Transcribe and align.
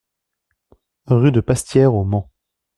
Rue 1.05 1.31
de 1.31 1.41
Pastière 1.41 1.93
au 1.93 2.03
Mans 2.03 2.31